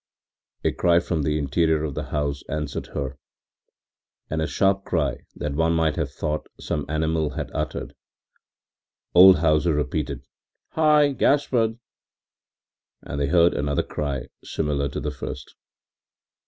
”A 0.65 0.71
cry 0.71 0.99
from 0.99 1.21
the 1.21 1.37
interior 1.37 1.83
of 1.83 1.93
the 1.93 2.05
house 2.05 2.41
answered 2.49 2.87
her 2.95 3.19
and 4.31 4.41
a 4.41 4.47
sharp 4.47 4.83
cry 4.83 5.19
that 5.35 5.53
one 5.53 5.73
might 5.73 5.95
have 5.95 6.11
thought 6.11 6.49
some 6.59 6.87
animal 6.89 7.35
had 7.35 7.51
uttered 7.53 7.91
it. 7.91 7.97
Old 9.13 9.37
Hauser 9.41 9.75
repeated, 9.75 10.25
“Hi, 10.69 11.11
Gaspard!” 11.11 11.77
and 13.03 13.21
they 13.21 13.27
heard 13.27 13.53
another 13.53 13.83
cry 13.83 14.29
similar 14.43 14.89
to 14.89 14.99
the 14.99 15.11
first. 15.11 15.53